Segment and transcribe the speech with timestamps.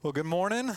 [0.00, 0.70] Well, good morning.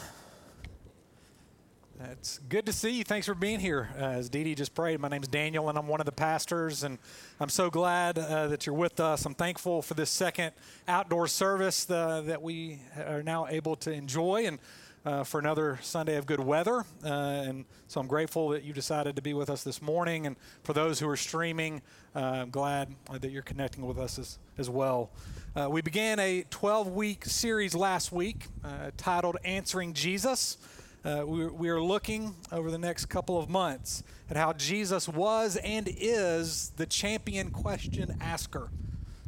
[2.09, 3.03] It's good to see you.
[3.03, 3.87] Thanks for being here.
[3.95, 6.81] Uh, as Dee Dee just prayed, my name's Daniel, and I'm one of the pastors,
[6.81, 6.97] and
[7.39, 9.23] I'm so glad uh, that you're with us.
[9.27, 10.53] I'm thankful for this second
[10.87, 14.57] outdoor service uh, that we are now able to enjoy, and
[15.05, 16.83] uh, for another Sunday of good weather.
[17.03, 20.27] Uh, and so I'm grateful that you decided to be with us this morning.
[20.27, 21.81] And for those who are streaming,
[22.15, 25.09] uh, I'm glad that you're connecting with us as, as well.
[25.55, 30.57] Uh, we began a 12 week series last week uh, titled Answering Jesus.
[31.03, 35.57] Uh, we, we are looking over the next couple of months at how Jesus was
[35.57, 38.69] and is the champion question asker.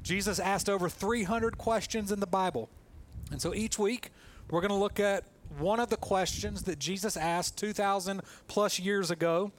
[0.04, 2.70] Jesus asked over 300 questions in the Bible.
[3.32, 4.12] And so each week,
[4.52, 5.24] we're going to look at
[5.60, 9.52] one of the questions that Jesus asked 2,000 plus years ago,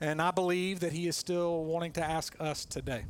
[0.00, 3.04] and I believe that he is still wanting to ask us today.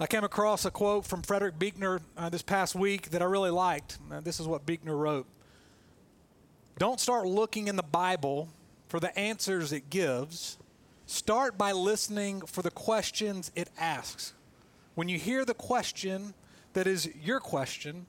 [0.00, 3.50] I came across a quote from Frederick Buechner uh, this past week that I really
[3.50, 3.98] liked.
[4.10, 5.26] Uh, this is what Buechner wrote
[6.78, 8.48] Don't start looking in the Bible
[8.86, 10.58] for the answers it gives,
[11.06, 14.34] start by listening for the questions it asks.
[14.94, 16.34] When you hear the question
[16.74, 18.06] that is your question,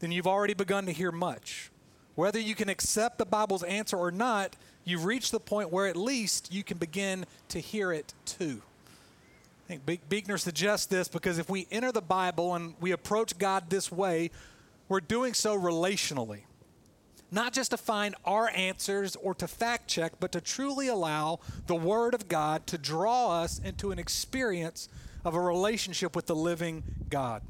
[0.00, 1.70] then you've already begun to hear much.
[2.20, 4.54] Whether you can accept the Bible's answer or not,
[4.84, 8.60] you've reached the point where at least you can begin to hear it too.
[9.64, 13.70] I think Buechner suggests this because if we enter the Bible and we approach God
[13.70, 14.30] this way,
[14.86, 16.40] we're doing so relationally.
[17.30, 21.74] Not just to find our answers or to fact check, but to truly allow the
[21.74, 24.90] Word of God to draw us into an experience
[25.24, 27.40] of a relationship with the living God.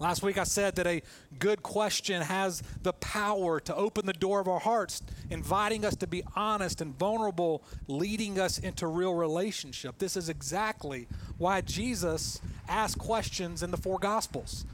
[0.00, 1.02] Last week I said that a
[1.38, 6.06] good question has the power to open the door of our hearts, inviting us to
[6.06, 9.98] be honest and vulnerable, leading us into real relationship.
[9.98, 14.64] This is exactly why Jesus asked questions in the four Gospels.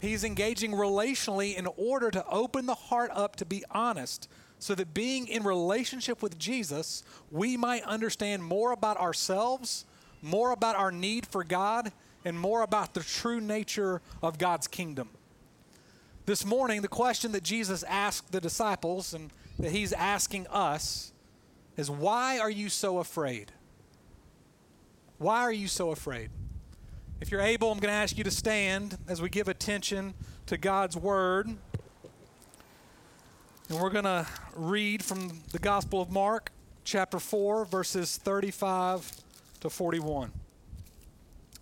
[0.00, 4.94] He's engaging relationally in order to open the heart up to be honest, so that
[4.94, 9.84] being in relationship with Jesus, we might understand more about ourselves,
[10.22, 11.92] more about our need for God,
[12.24, 15.10] and more about the true nature of God's kingdom.
[16.26, 21.12] This morning, the question that Jesus asked the disciples and that he's asking us
[21.76, 23.52] is why are you so afraid?
[25.18, 26.30] Why are you so afraid?
[27.20, 30.14] If you're able, I'm going to ask you to stand as we give attention
[30.46, 31.46] to God's word.
[33.68, 34.26] And we're going to
[34.56, 36.52] read from the Gospel of Mark,
[36.84, 39.10] chapter 4, verses 35
[39.60, 40.32] to 41.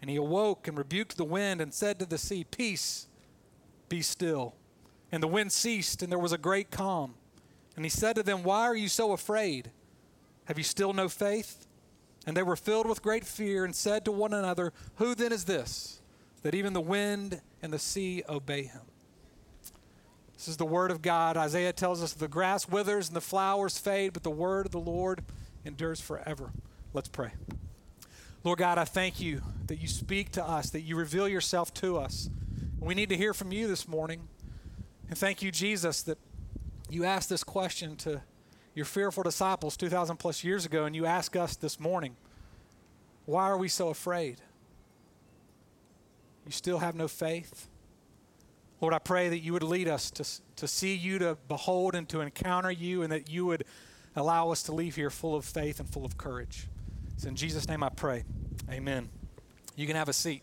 [0.00, 3.06] And he awoke and rebuked the wind and said to the sea, Peace,
[3.88, 4.54] be still.
[5.10, 7.14] And the wind ceased, and there was a great calm.
[7.76, 9.70] And he said to them, Why are you so afraid?
[10.46, 11.66] Have you still no faith?
[12.26, 15.44] And they were filled with great fear and said to one another, Who then is
[15.44, 16.00] this,
[16.42, 18.82] that even the wind and the sea obey him?
[20.36, 21.36] This is the word of God.
[21.36, 24.80] Isaiah tells us the grass withers and the flowers fade, but the word of the
[24.80, 25.22] Lord
[25.64, 26.50] endures forever.
[26.92, 27.32] Let's pray.
[28.46, 31.98] Lord God, I thank you that you speak to us, that you reveal yourself to
[31.98, 32.30] us.
[32.78, 34.28] We need to hear from you this morning.
[35.08, 36.16] And thank you, Jesus, that
[36.88, 38.22] you asked this question to
[38.72, 42.14] your fearful disciples 2,000 plus years ago, and you ask us this morning
[43.24, 44.40] why are we so afraid?
[46.46, 47.66] You still have no faith?
[48.80, 50.24] Lord, I pray that you would lead us to,
[50.54, 53.64] to see you, to behold, and to encounter you, and that you would
[54.14, 56.68] allow us to leave here full of faith and full of courage.
[57.16, 58.24] It's in Jesus' name I pray.
[58.70, 59.08] Amen.
[59.74, 60.42] You can have a seat.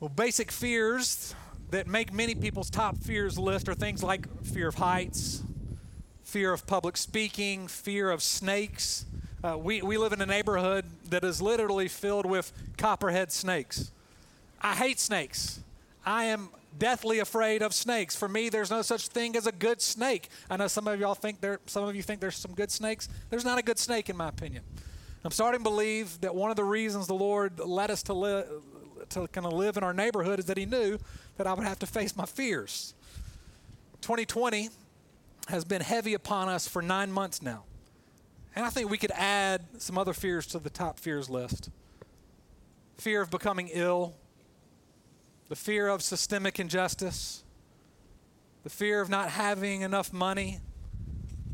[0.00, 1.34] Well, basic fears
[1.70, 5.42] that make many people's top fears list are things like fear of heights,
[6.22, 9.04] fear of public speaking, fear of snakes.
[9.42, 13.90] Uh, we, we live in a neighborhood that is literally filled with copperhead snakes.
[14.62, 15.60] I hate snakes.
[16.06, 16.48] I am
[16.78, 18.16] deathly afraid of snakes.
[18.16, 20.28] For me, there's no such thing as a good snake.
[20.50, 23.08] I know some of y'all think there, some of you think there's some good snakes.
[23.30, 24.62] There's not a good snake, in my opinion.
[25.24, 28.46] I'm starting to believe that one of the reasons the Lord led us to live,
[29.10, 30.98] to kind of live in our neighborhood is that He knew
[31.36, 32.94] that I would have to face my fears.
[34.02, 34.68] 2020
[35.48, 37.64] has been heavy upon us for nine months now.
[38.54, 41.70] And I think we could add some other fears to the top fears list
[42.98, 44.14] fear of becoming ill,
[45.48, 47.44] the fear of systemic injustice,
[48.62, 50.60] the fear of not having enough money,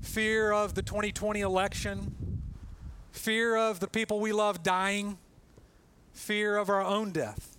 [0.01, 2.43] fear of the 2020 election,
[3.11, 5.19] fear of the people we love dying,
[6.13, 7.57] fear of our own death.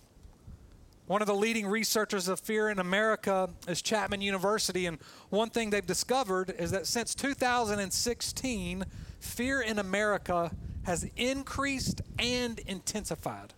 [1.06, 4.98] One of the leading researchers of fear in America is Chapman University, and
[5.28, 8.84] one thing they've discovered is that since 2016,
[9.20, 10.50] fear in America
[10.84, 13.52] has increased and intensified.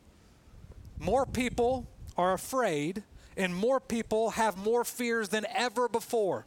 [0.99, 3.02] More people are afraid,
[3.37, 6.46] and more people have more fears than ever before.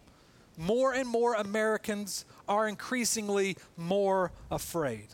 [0.58, 5.08] More and more Americans are increasingly more afraid.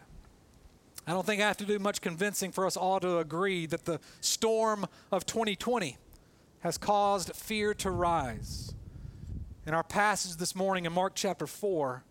[1.06, 3.84] I don't think I have to do much convincing for us all to agree that
[3.84, 5.98] the storm of 2020
[6.62, 8.74] has caused fear to rise.
[9.68, 12.04] In our passage this morning in Mark chapter 4,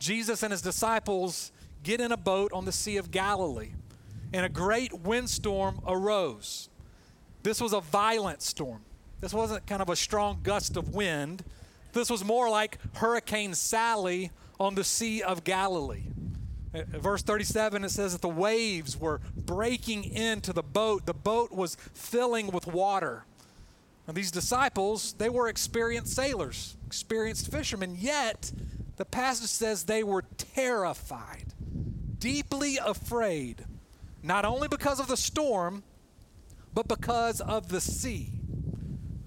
[0.00, 1.52] Jesus and his disciples
[1.84, 3.70] get in a boat on the Sea of Galilee,
[4.32, 6.69] and a great windstorm arose.
[7.42, 8.82] This was a violent storm.
[9.20, 11.44] This wasn't kind of a strong gust of wind.
[11.92, 16.04] This was more like Hurricane Sally on the Sea of Galilee.
[16.74, 21.06] Uh, uh, verse 37, it says that the waves were breaking into the boat.
[21.06, 23.24] The boat was filling with water.
[24.06, 28.52] Now, these disciples, they were experienced sailors, experienced fishermen, yet
[28.96, 31.54] the passage says they were terrified,
[32.18, 33.64] deeply afraid,
[34.22, 35.82] not only because of the storm,
[36.74, 38.32] but because of the sea.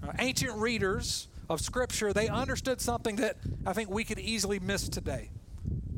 [0.02, 3.36] Now, ancient readers of Scripture, they understood something that
[3.66, 5.30] I think we could easily miss today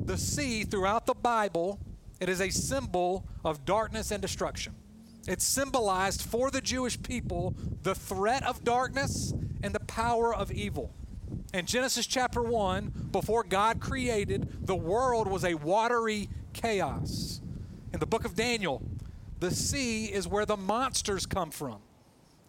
[0.06, 1.80] the sea throughout the Bible,
[2.20, 4.74] it is a symbol of darkness and destruction.
[5.26, 10.94] It symbolized for the Jewish people the threat of darkness and the power of evil.
[11.52, 17.40] In Genesis chapter 1, before God created, the world was a watery chaos.
[17.92, 18.82] In the book of Daniel,
[19.40, 21.80] the sea is where the monsters come from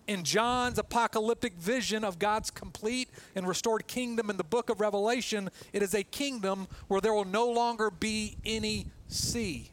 [0.08, 5.50] in John's apocalyptic vision of God's complete and restored kingdom in the book of Revelation,
[5.74, 9.72] it is a kingdom where there will no longer be any sea.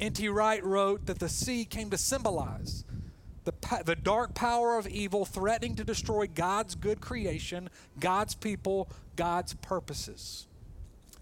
[0.00, 0.28] N.T.
[0.28, 2.84] Wright wrote that the sea came to symbolize
[3.44, 3.52] the,
[3.84, 7.68] the dark power of evil threatening to destroy God's good creation,
[8.00, 10.46] God's people, God's purposes.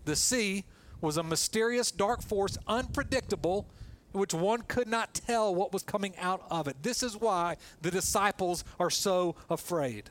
[0.05, 0.65] The sea
[1.00, 3.67] was a mysterious dark force, unpredictable
[4.12, 6.77] which one could not tell what was coming out of it.
[6.83, 10.11] This is why the disciples are so afraid.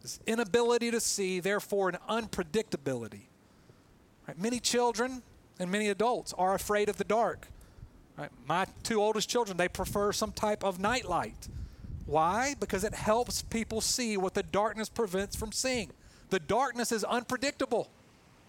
[0.00, 3.22] This inability to see, therefore, an unpredictability.
[4.26, 4.38] Right?
[4.38, 5.22] Many children
[5.58, 7.46] and many adults are afraid of the dark.
[8.16, 8.30] Right?
[8.46, 11.48] My two oldest children, they prefer some type of nightlight.
[12.04, 12.54] Why?
[12.58, 15.92] Because it helps people see what the darkness prevents from seeing.
[16.30, 17.90] The darkness is unpredictable,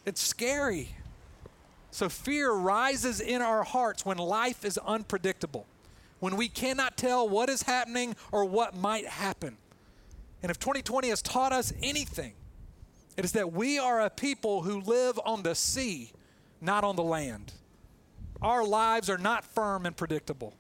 [0.06, 0.96] it's scary.
[1.94, 5.68] So fear rises in our hearts when life is unpredictable,
[6.20, 9.58] when we cannot tell what is happening or what might happen.
[10.42, 12.34] And if 2020 has taught us anything,
[13.16, 16.12] it is that we are a people who live on the sea,
[16.60, 17.54] not on the land.
[18.42, 20.56] Our lives are not firm and predictable.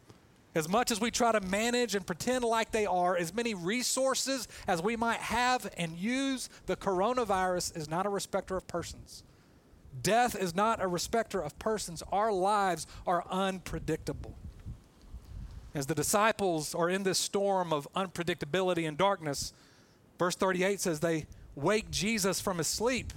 [0.53, 4.47] As much as we try to manage and pretend like they are, as many resources
[4.67, 9.23] as we might have and use, the coronavirus is not a respecter of persons.
[10.01, 12.03] Death is not a respecter of persons.
[12.11, 14.35] Our lives are unpredictable.
[15.75, 19.53] As the disciples are in this storm of unpredictability and darkness,
[20.19, 21.25] verse 38 says they
[21.55, 23.13] wake Jesus from his sleep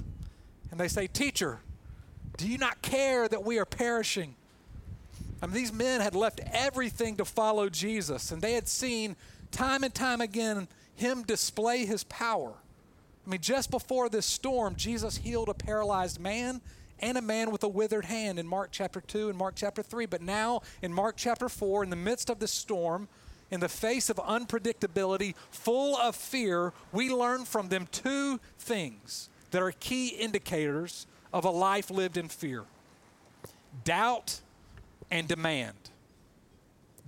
[0.71, 1.61] and they say, Teacher,
[2.37, 4.35] do you not care that we are perishing?
[5.42, 9.16] I mean, these men had left everything to follow Jesus, and they had seen
[9.50, 12.54] time and time again him display his power.
[13.26, 16.61] I mean, just before this storm, Jesus healed a paralyzed man
[17.00, 20.06] and a man with a withered hand in Mark chapter 2 and Mark chapter 3.
[20.06, 23.09] But now, in Mark chapter 4, in the midst of this storm,
[23.50, 29.61] in the face of unpredictability, full of fear, we learn from them two things that
[29.62, 32.64] are key indicators of a life lived in fear
[33.85, 34.40] doubt
[35.11, 35.75] and demand.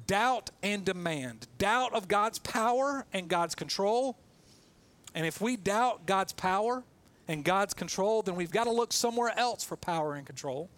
[0.06, 1.46] Doubt and demand.
[1.58, 4.16] Doubt of God's power and God's control
[5.14, 6.84] and if we doubt God's power
[7.26, 10.70] and God's control, then we've got to look somewhere else for power and control.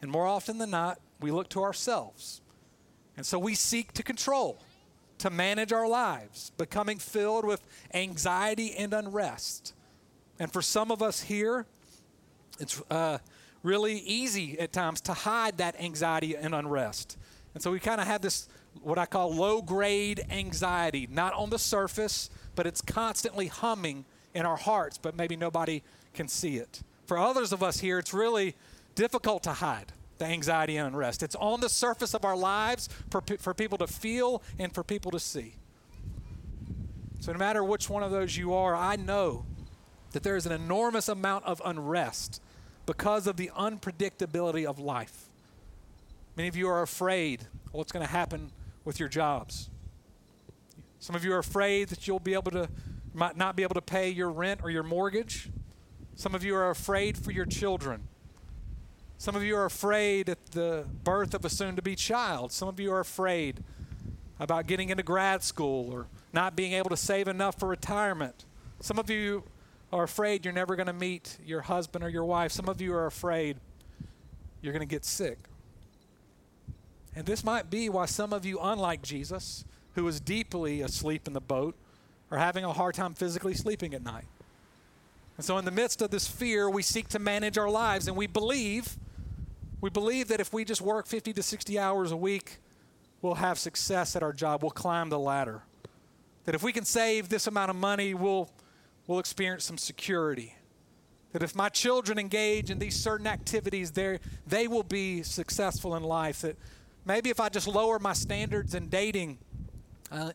[0.00, 2.40] And more often than not, we look to ourselves.
[3.16, 4.58] And so we seek to control,
[5.18, 7.60] to manage our lives, becoming filled with
[7.94, 9.74] anxiety and unrest.
[10.38, 11.66] And for some of us here,
[12.58, 13.18] it's uh,
[13.62, 17.16] really easy at times to hide that anxiety and unrest.
[17.54, 18.48] And so we kind of have this,
[18.80, 24.46] what I call low grade anxiety, not on the surface, but it's constantly humming in
[24.46, 25.82] our hearts, but maybe nobody
[26.14, 26.82] can see it.
[27.06, 28.54] For others of us here, it's really
[28.94, 31.22] difficult to hide the anxiety and unrest.
[31.22, 35.10] It's on the surface of our lives for, for people to feel and for people
[35.10, 35.54] to see.
[37.20, 39.44] So, no matter which one of those you are, I know
[40.12, 42.40] that there is an enormous amount of unrest
[42.84, 45.28] because of the unpredictability of life.
[46.36, 48.50] Many of you are afraid what's going to happen
[48.84, 49.70] with your jobs.
[50.98, 52.68] Some of you are afraid that you'll be able to
[53.14, 55.50] might not be able to pay your rent or your mortgage.
[56.14, 58.08] Some of you are afraid for your children.
[59.18, 62.52] Some of you are afraid at the birth of a soon to be child.
[62.52, 63.62] Some of you are afraid
[64.40, 68.44] about getting into grad school or not being able to save enough for retirement.
[68.80, 69.44] Some of you
[69.92, 72.50] are afraid you're never going to meet your husband or your wife.
[72.50, 73.58] Some of you are afraid
[74.60, 75.38] you're going to get sick.
[77.14, 79.64] And this might be why some of you, unlike Jesus,
[79.94, 81.76] who was deeply asleep in the boat,
[82.30, 84.24] are having a hard time physically sleeping at night.
[85.36, 88.16] And so, in the midst of this fear, we seek to manage our lives, and
[88.16, 88.96] we believe,
[89.80, 92.58] we believe that if we just work 50 to 60 hours a week,
[93.20, 94.62] we'll have success at our job.
[94.62, 95.62] We'll climb the ladder.
[96.44, 98.50] That if we can save this amount of money, we'll,
[99.06, 100.54] we'll experience some security.
[101.32, 106.42] That if my children engage in these certain activities, they will be successful in life.
[106.42, 106.56] That
[107.04, 109.38] maybe if I just lower my standards in dating,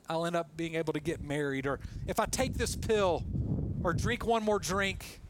[0.10, 1.68] I'll end up being able to get married.
[1.68, 3.24] Or if I take this pill
[3.84, 5.22] or drink one more drink,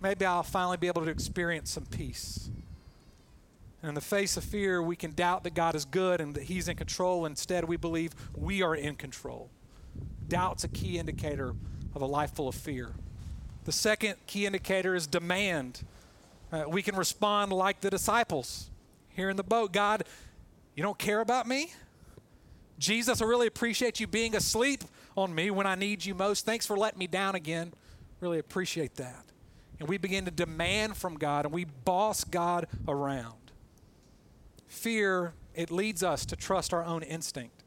[0.00, 2.50] maybe I'll finally be able to experience some peace.
[3.82, 6.44] And in the face of fear, we can doubt that God is good and that
[6.44, 7.26] He's in control.
[7.26, 9.50] Instead, we believe we are in control.
[10.26, 11.54] Doubt's a key indicator
[11.94, 12.92] of a life full of fear.
[13.64, 15.84] The second key indicator is demand.
[16.50, 18.70] Uh, we can respond like the disciples
[19.08, 20.04] here in the boat God,
[20.74, 21.72] you don't care about me?
[22.78, 24.82] Jesus, I really appreciate you being asleep
[25.16, 26.44] on me when I need you most.
[26.44, 27.72] Thanks for letting me down again.
[28.20, 29.24] Really appreciate that.
[29.78, 33.52] And we begin to demand from God and we boss God around.
[34.66, 37.62] Fear, it leads us to trust our own instinct,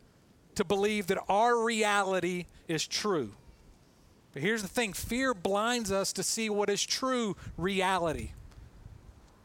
[0.56, 3.34] to believe that our reality is true.
[4.34, 8.32] But here's the thing fear blinds us to see what is true reality.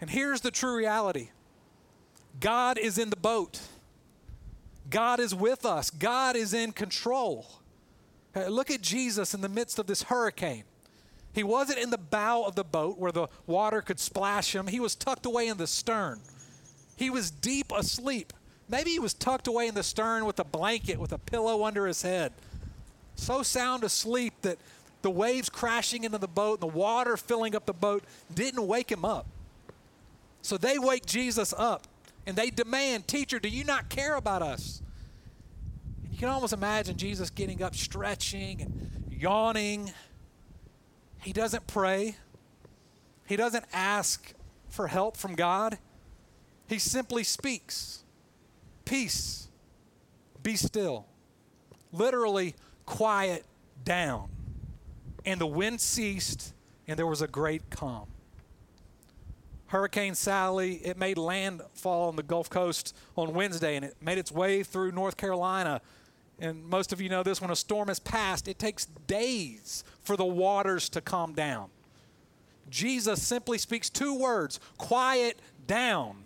[0.00, 1.30] And here's the true reality
[2.40, 3.60] God is in the boat.
[4.90, 7.46] God is with us, God is in control.
[8.34, 10.64] Look at Jesus in the midst of this hurricane.
[11.34, 14.80] He wasn't in the bow of the boat where the water could splash him, he
[14.80, 16.20] was tucked away in the stern.
[16.96, 18.32] He was deep asleep.
[18.68, 21.86] Maybe he was tucked away in the stern with a blanket with a pillow under
[21.86, 22.32] his head.
[23.16, 24.58] So sound asleep that
[25.02, 28.90] the waves crashing into the boat and the water filling up the boat didn't wake
[28.90, 29.26] him up.
[30.42, 31.86] So they wake Jesus up
[32.26, 34.82] and they demand, Teacher, do you not care about us?
[36.04, 39.92] And you can almost imagine Jesus getting up, stretching and yawning.
[41.22, 42.16] He doesn't pray,
[43.26, 44.34] he doesn't ask
[44.68, 45.78] for help from God.
[46.68, 48.02] He simply speaks
[48.84, 49.48] Peace,
[50.42, 51.06] be still.
[51.92, 52.54] Literally,
[52.86, 53.44] quiet
[53.84, 54.28] down.
[55.24, 56.52] And the wind ceased,
[56.86, 58.11] and there was a great calm.
[59.72, 64.30] Hurricane Sally, it made landfall on the Gulf Coast on Wednesday and it made its
[64.30, 65.80] way through North Carolina.
[66.38, 70.14] And most of you know this when a storm has passed, it takes days for
[70.14, 71.70] the waters to calm down.
[72.68, 76.24] Jesus simply speaks two words quiet down,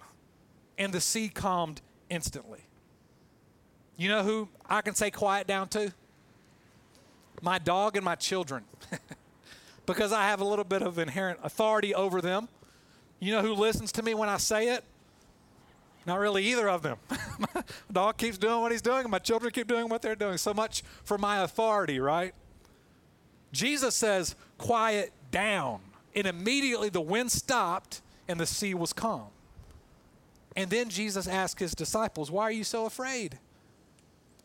[0.76, 2.66] and the sea calmed instantly.
[3.96, 5.92] You know who I can say quiet down to?
[7.42, 8.64] My dog and my children.
[9.86, 12.48] because I have a little bit of inherent authority over them.
[13.20, 14.84] You know who listens to me when I say it?
[16.06, 16.98] Not really either of them.
[17.38, 20.38] my dog keeps doing what he's doing, and my children keep doing what they're doing.
[20.38, 22.32] So much for my authority, right?
[23.52, 25.80] Jesus says, Quiet down.
[26.14, 29.26] And immediately the wind stopped and the sea was calm.
[30.54, 33.38] And then Jesus asked his disciples, Why are you so afraid?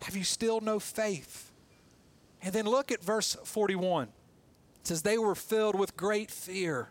[0.02, 1.52] Have you still no faith?
[2.42, 4.08] And then look at verse 41.
[4.08, 6.90] It says, They were filled with great fear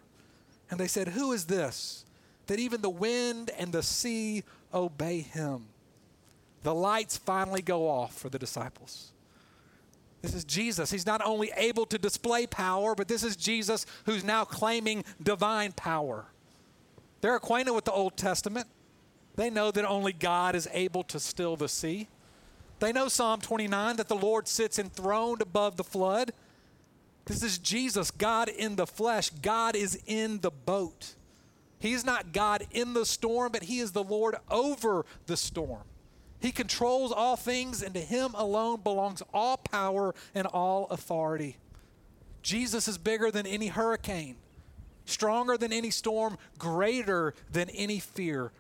[0.70, 2.04] and they said, Who is this?
[2.46, 5.66] That even the wind and the sea obey him.
[6.62, 9.12] The lights finally go off for the disciples.
[10.22, 10.90] This is Jesus.
[10.90, 15.72] He's not only able to display power, but this is Jesus who's now claiming divine
[15.72, 16.26] power.
[17.20, 18.66] They're acquainted with the Old Testament.
[19.36, 22.08] They know that only God is able to still the sea.
[22.80, 26.32] They know Psalm 29 that the Lord sits enthroned above the flood.
[27.30, 29.30] This is Jesus, God in the flesh.
[29.30, 31.14] God is in the boat.
[31.78, 35.84] He's not God in the storm, but He is the Lord over the storm.
[36.40, 41.56] He controls all things, and to Him alone belongs all power and all authority.
[42.42, 44.34] Jesus is bigger than any hurricane,
[45.04, 48.50] stronger than any storm, greater than any fear.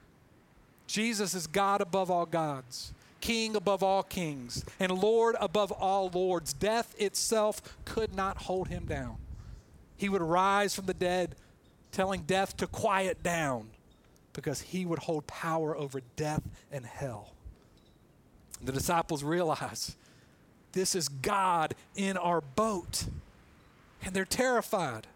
[0.86, 2.92] Jesus is God above all gods.
[3.20, 6.52] King above all kings, and Lord above all lords.
[6.52, 9.16] Death itself could not hold him down.
[9.96, 11.36] He would rise from the dead,
[11.92, 13.68] telling death to quiet down
[14.32, 17.32] because he would hold power over death and hell.
[18.62, 19.96] The disciples realize
[20.72, 23.06] this is God in our boat,
[24.02, 25.06] and they're terrified.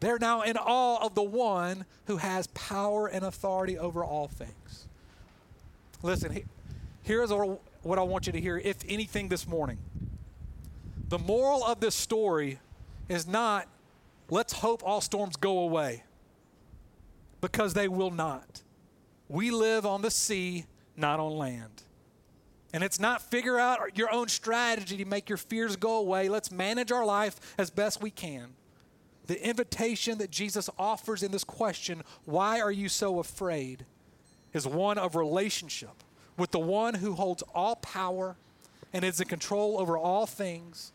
[0.00, 4.86] They're now in awe of the one who has power and authority over all things.
[6.02, 6.42] Listen,
[7.04, 9.78] here's what I want you to hear, if anything, this morning.
[11.08, 12.58] The moral of this story
[13.08, 13.68] is not
[14.30, 16.02] let's hope all storms go away,
[17.40, 18.62] because they will not.
[19.28, 20.64] We live on the sea,
[20.96, 21.82] not on land.
[22.72, 26.28] And it's not figure out your own strategy to make your fears go away.
[26.28, 28.54] Let's manage our life as best we can.
[29.26, 33.86] The invitation that Jesus offers in this question, why are you so afraid,
[34.52, 36.03] is one of relationship
[36.36, 38.36] with the one who holds all power
[38.92, 40.92] and is in control over all things.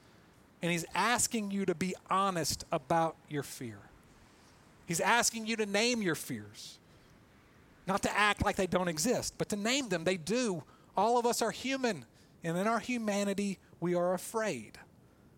[0.62, 3.80] And he's asking you to be honest about your fear.
[4.86, 6.80] He's asking you to name your fears,
[7.88, 10.04] not to act like they don't exist, but to name them.
[10.04, 10.64] They do.
[10.98, 12.06] All of us are human,
[12.44, 14.80] and in our humanity, we are afraid.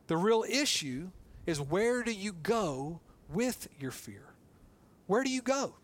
[0.07, 1.09] The real issue
[1.45, 4.23] is where do you go with your fear?
[5.07, 5.75] Where do you go?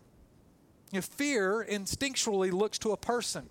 [0.92, 3.50] If fear instinctually looks to a person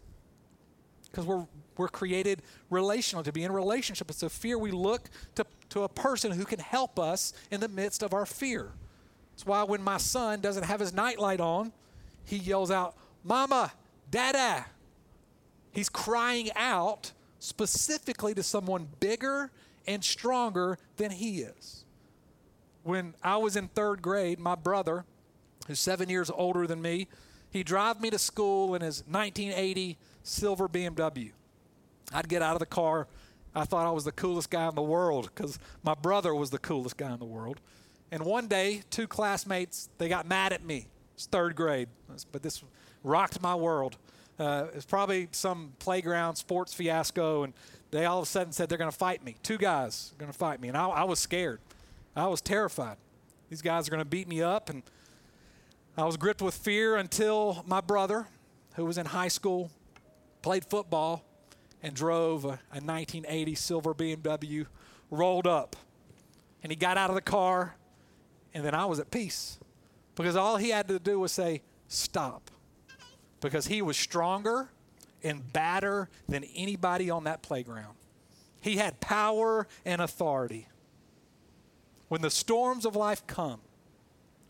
[1.12, 1.46] because we're,
[1.78, 4.10] we're created relational to be in relationship.
[4.10, 7.68] It's a fear we look to, to a person who can help us in the
[7.68, 8.72] midst of our fear.
[9.32, 11.72] That's why when my son doesn't have his nightlight on,
[12.26, 13.72] he yells out, Mama,
[14.10, 14.66] Dada.
[15.72, 19.52] He's crying out specifically to someone bigger
[19.86, 21.86] and stronger than he is
[22.88, 25.04] when I was in third grade, my brother,
[25.68, 27.10] who's seven years older than me,
[27.52, 31.31] he drove me to school in his 1980 silver BMW.
[32.13, 33.07] I'd get out of the car.
[33.55, 36.60] I thought I was the coolest guy in the world because my brother was the
[36.60, 37.60] coolest guy in the world.
[38.12, 40.88] And one day, two classmates, they got mad at me.
[41.15, 41.89] It's third grade,
[42.31, 42.63] but this
[43.03, 43.98] rocked my world.
[44.40, 47.53] Uh, it was probably some playground sports fiasco, and
[47.90, 49.35] they all of a sudden said they're going to fight me.
[49.42, 51.59] Two guys are going to fight me, and I, I was scared.
[52.16, 52.98] I was terrified.
[53.50, 54.70] These guys are going to beat me up.
[54.70, 54.83] And
[55.98, 58.27] I was gripped with fear until my brother,
[58.75, 59.72] who was in high school,
[60.48, 61.25] played football
[61.83, 64.66] and drove a, a 1980 silver BMW,
[65.12, 65.75] rolled up.
[66.64, 67.75] And he got out of the car,
[68.53, 69.60] and then I was at peace
[70.16, 72.50] because all he had to do was say, Stop.
[73.42, 74.70] Because he was stronger
[75.22, 77.98] and badder than anybody on that playground.
[78.62, 80.70] He had power and authority.
[82.07, 83.60] When the storms of life come,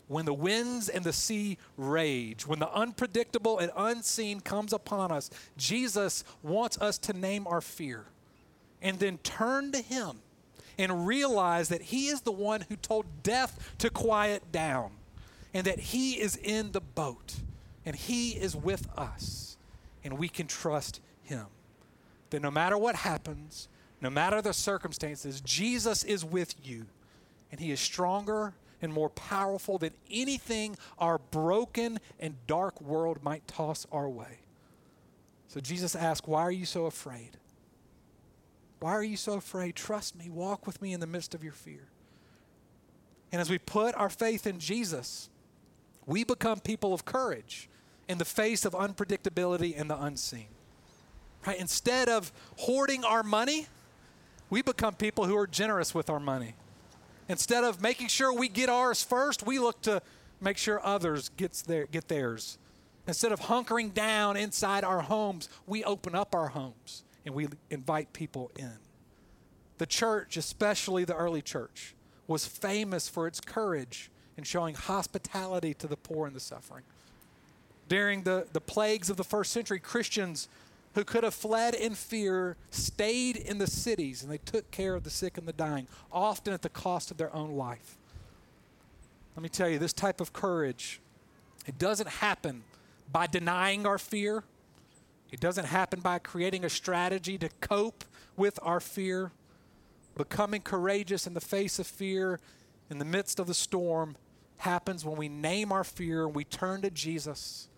[0.08, 5.30] when the winds and the sea rage, when the unpredictable and unseen comes upon us,
[5.56, 8.06] Jesus wants us to name our fear
[8.80, 10.20] and then turn to Him
[10.78, 14.92] and realize that He is the one who told death to quiet down
[15.52, 17.36] and that He is in the boat
[17.84, 19.58] and He is with us
[20.02, 21.46] and we can trust Him.
[22.30, 23.68] That no matter what happens,
[24.00, 26.86] no matter the circumstances, Jesus is with you
[27.50, 33.46] and He is stronger and more powerful than anything our broken and dark world might
[33.48, 34.40] toss our way.
[35.48, 37.38] So Jesus asked, Why are you so afraid?
[38.80, 39.74] Why are you so afraid?
[39.74, 41.88] Trust me, walk with me in the midst of your fear.
[43.32, 45.28] And as we put our faith in Jesus,
[46.06, 47.68] we become people of courage
[48.08, 50.46] in the face of unpredictability and the unseen.
[51.46, 51.58] Right?
[51.58, 53.66] Instead of hoarding our money,
[54.50, 56.54] we become people who are generous with our money.
[57.28, 60.00] Instead of making sure we get ours first, we look to
[60.40, 62.58] make sure others gets their, get theirs.
[63.06, 68.12] Instead of hunkering down inside our homes, we open up our homes and we invite
[68.12, 68.78] people in.
[69.78, 71.94] The church, especially the early church,
[72.26, 76.84] was famous for its courage in showing hospitality to the poor and the suffering.
[77.88, 80.48] During the, the plagues of the first century, Christians
[80.98, 85.04] who could have fled in fear stayed in the cities and they took care of
[85.04, 87.96] the sick and the dying, often at the cost of their own life.
[89.36, 91.00] Let me tell you, this type of courage,
[91.66, 92.64] it doesn't happen
[93.12, 94.42] by denying our fear.
[95.30, 98.02] It doesn't happen by creating a strategy to cope
[98.36, 99.30] with our fear.
[100.16, 102.40] Becoming courageous in the face of fear,
[102.90, 104.16] in the midst of the storm,
[104.56, 107.68] happens when we name our fear and we turn to Jesus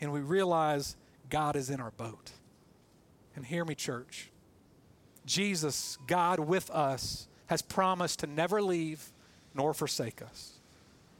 [0.00, 0.96] and we realize
[1.30, 2.32] God is in our boat.
[3.36, 4.30] And hear me, church.
[5.26, 9.12] Jesus, God with us, has promised to never leave
[9.54, 10.54] nor forsake us.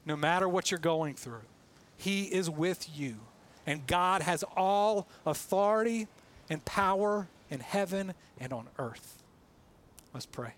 [0.07, 1.43] No matter what you're going through,
[1.97, 3.17] He is with you.
[3.67, 6.07] And God has all authority
[6.51, 9.23] and power in heaven and on earth.
[10.13, 10.53] Let's pray.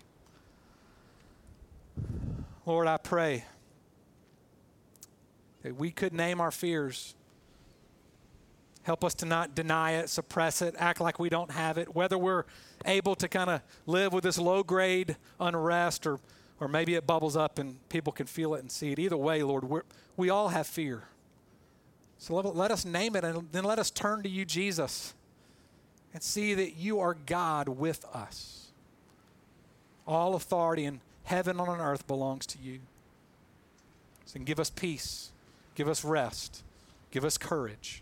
[2.65, 3.45] Lord, I pray
[5.63, 7.15] that we could name our fears.
[8.87, 12.17] Help us to not deny it, suppress it, act like we don't have it, whether
[12.17, 12.45] we're
[12.85, 16.21] able to kind of live with this low grade unrest or,
[16.61, 18.97] or maybe it bubbles up and people can feel it and see it.
[18.97, 19.65] Either way, Lord,
[20.15, 21.03] we all have fear.
[22.17, 25.13] So let, let us name it and then let us turn to you, Jesus,
[26.13, 28.67] and see that you are God with us.
[30.07, 32.79] All authority in heaven and on earth belongs to you.
[34.27, 35.33] So give us peace,
[35.75, 36.63] give us rest,
[37.11, 38.01] give us courage.